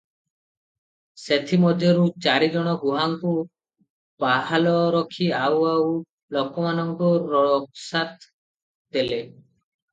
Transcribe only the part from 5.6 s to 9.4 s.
ଆଉ ଲୋକମାନଙ୍କୁ ରୋକସାତ୍ ଦେଲେ।